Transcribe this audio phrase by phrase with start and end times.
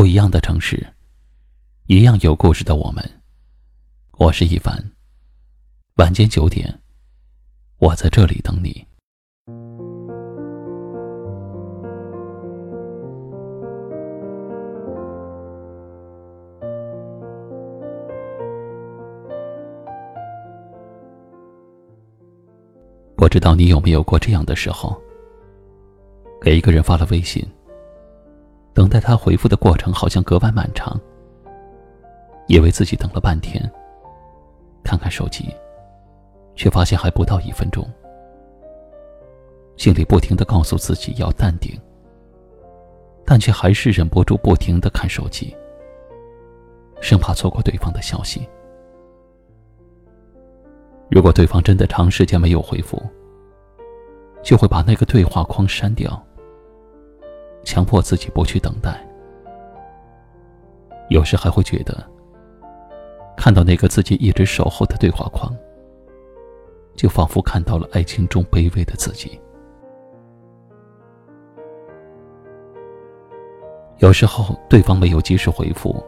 [0.00, 0.94] 不一样的城市，
[1.86, 3.04] 一样有故事的我们。
[4.16, 4.74] 我是一凡。
[5.96, 6.80] 晚间九点，
[7.76, 8.82] 我在这里等你。
[23.16, 24.98] 不知道你有没有过这样的时候，
[26.40, 27.46] 给一个人发了微信。
[28.80, 30.98] 等待他回复的过程好像格外漫长，
[32.46, 33.70] 以为自己等了半天。
[34.82, 35.54] 看看手机，
[36.54, 37.86] 却发现还不到一分钟，
[39.76, 41.78] 心里不停的告诉自己要淡定，
[43.26, 45.54] 但却还是忍不住不停的看手机，
[47.02, 48.48] 生怕错过对方的消息。
[51.10, 52.98] 如果对方真的长时间没有回复，
[54.42, 56.18] 就会把那个对话框删掉。
[57.62, 59.06] 强迫自己不去等待，
[61.08, 61.96] 有时还会觉得，
[63.36, 65.54] 看到那个自己一直守候的对话框，
[66.96, 69.40] 就仿佛看到了爱情中卑微的自己。
[73.98, 76.02] 有时候对方没有及时回复，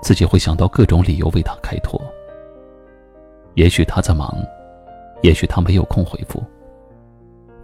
[0.00, 2.00] 自己会想到各种理由为他开脱。
[3.54, 4.34] 也许他在忙，
[5.22, 6.42] 也许他没有空回复，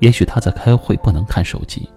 [0.00, 1.89] 也许他在开会不能看手机。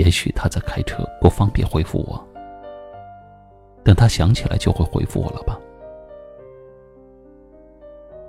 [0.00, 2.26] 也许他在开车，不方便回复我。
[3.84, 5.60] 等他想起来，就会回复我了吧。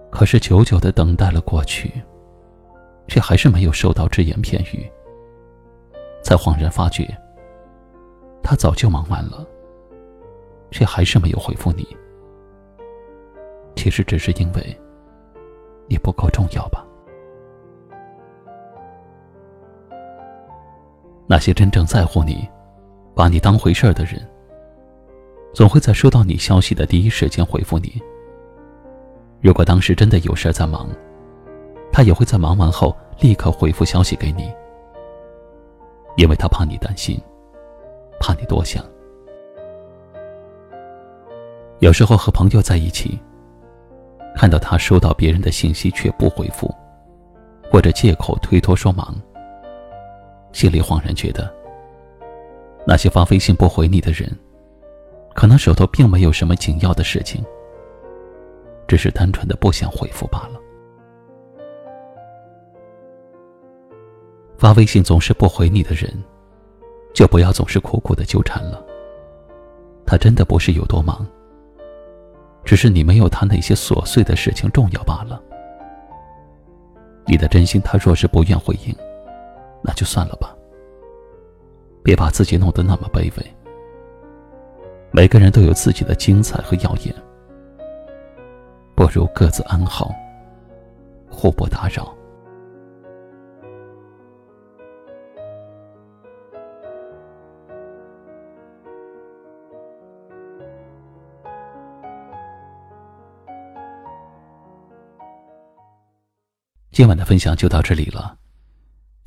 [0.10, 1.90] 可是久久的等待了过去，
[3.08, 4.92] 却还是没有收到只言片语。
[6.22, 7.08] 才恍然发觉，
[8.44, 9.48] 他早就忙完了，
[10.72, 11.88] 却还是没有回复你。
[13.78, 14.78] 其实只是因为，
[15.88, 16.86] 你不够重要吧。
[21.32, 22.46] 那些真正在乎你、
[23.16, 24.22] 把你当回事儿的人，
[25.54, 28.02] 总会在收到你消息的第一时间回复你。
[29.40, 30.90] 如果当时真的有事在忙，
[31.90, 34.52] 他也会在忙完后立刻回复消息给你，
[36.18, 37.18] 因为他怕你担心，
[38.20, 38.84] 怕你多想。
[41.80, 43.18] 有时候和朋友在一起，
[44.36, 46.70] 看到他收到别人的信息却不回复，
[47.72, 49.16] 或者借口推脱说忙。
[50.52, 51.54] 心里恍然觉得，
[52.86, 54.30] 那些发微信不回你的人，
[55.34, 57.44] 可能手头并没有什么紧要的事情，
[58.88, 60.60] 只是单纯的不想回复罢了。
[64.58, 66.08] 发微信总是不回你的人，
[67.14, 68.84] 就不要总是苦苦的纠缠了。
[70.06, 71.26] 他真的不是有多忙，
[72.64, 75.42] 只是你没有他那些琐碎的事情重要罢了。
[77.26, 78.94] 你的真心，他若是不愿回应。
[79.84, 80.56] 那就算了吧，
[82.04, 83.56] 别把自己弄得那么卑微。
[85.12, 87.14] 每个人都有自己的精彩和耀眼，
[88.96, 90.10] 不如各自安好，
[91.30, 92.16] 互不打扰。
[106.92, 108.41] 今晚的分享就到这里了。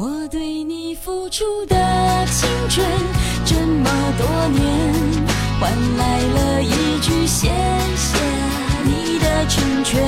[0.00, 1.74] 我对你付出的
[2.26, 2.86] 青春
[3.44, 4.94] 这么多年，
[5.58, 7.48] 换来了一句谢
[7.96, 8.16] 谢。
[8.84, 10.00] 你的成全，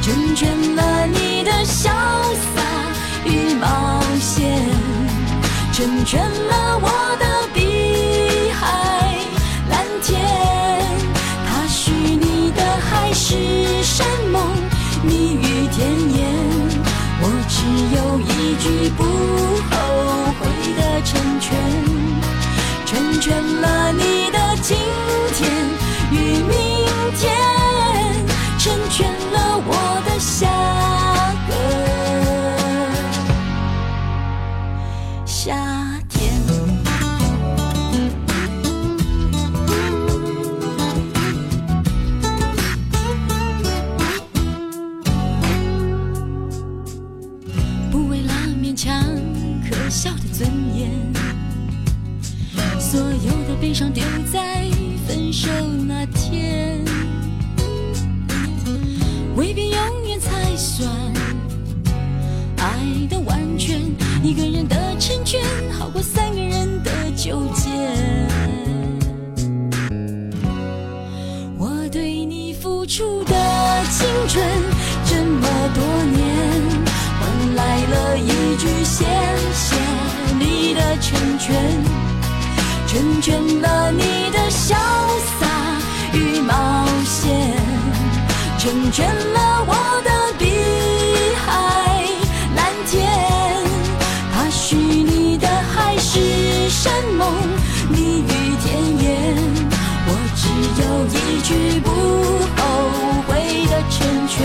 [0.00, 1.88] 成全了你的潇
[2.54, 2.62] 洒
[3.24, 4.56] 与冒险，
[5.72, 6.59] 成全了
[18.50, 19.49] 一句不
[49.90, 50.88] 笑的尊严。
[52.78, 54.02] 所有的悲伤丢
[54.32, 54.39] 在
[82.90, 84.02] 成全了你
[84.32, 84.74] 的潇
[85.38, 85.46] 洒
[86.12, 87.54] 与冒险，
[88.58, 90.50] 成全了我的碧
[91.36, 92.04] 海
[92.56, 93.08] 蓝天。
[94.34, 97.32] 他许你的海誓山盟，
[97.90, 99.36] 蜜语甜言，
[100.08, 100.48] 我只
[100.82, 100.82] 有
[101.14, 101.88] 一句不
[102.56, 102.60] 后
[103.28, 103.30] 悔
[103.66, 104.36] 的成全，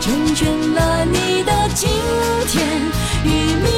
[0.00, 0.06] 成
[0.36, 1.90] 全了你的今
[2.46, 2.64] 天
[3.24, 3.26] 与
[3.56, 3.77] 明